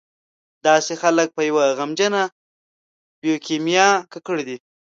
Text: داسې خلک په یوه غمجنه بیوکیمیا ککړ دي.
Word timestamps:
داسې 0.67 0.93
خلک 1.01 1.27
په 1.35 1.41
یوه 1.49 1.65
غمجنه 1.77 2.23
بیوکیمیا 3.21 3.89
ککړ 4.11 4.37
دي. 4.47 4.57